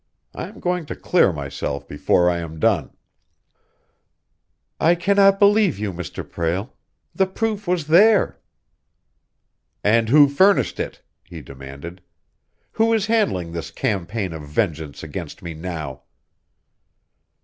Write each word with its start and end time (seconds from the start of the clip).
I 0.33 0.45
am 0.47 0.59
going 0.59 0.87
to 0.87 0.95
clear 0.95 1.31
myself 1.31 1.87
before 1.87 2.27
I 2.27 2.39
am 2.39 2.59
done." 2.59 2.95
"I 4.79 4.95
cannot 4.95 5.37
believe 5.37 5.77
you, 5.77 5.93
Mr. 5.93 6.27
Prale! 6.27 6.73
The 7.13 7.27
proof 7.27 7.67
was 7.67 7.85
there!" 7.85 8.39
"And 9.83 10.09
who 10.09 10.27
furnished 10.27 10.79
it?" 10.79 11.03
he 11.23 11.43
demanded. 11.43 12.01
"Who 12.71 12.91
is 12.93 13.05
handling 13.05 13.51
this 13.51 13.69
campaign 13.69 14.33
of 14.33 14.41
vengeance 14.41 15.03
against 15.03 15.43
me 15.43 15.53
now?" 15.53 16.01